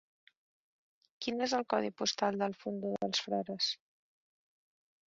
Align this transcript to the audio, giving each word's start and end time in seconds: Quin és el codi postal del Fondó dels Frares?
Quin 1.25 1.45
és 1.47 1.53
el 1.59 1.67
codi 1.75 1.93
postal 2.01 2.41
del 2.45 2.59
Fondó 2.65 2.95
dels 3.05 3.23
Frares? 3.29 3.71